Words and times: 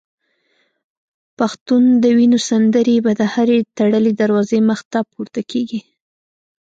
پښتون 1.37 1.83
د 2.03 2.05
وینو 2.17 2.39
سندري 2.47 2.97
به 3.05 3.11
د 3.19 3.21
هري 3.33 3.57
تړلي 3.77 4.11
دروازې 4.21 4.59
مخته 4.69 4.99
پورته 5.11 5.41
کیږي 5.51 5.81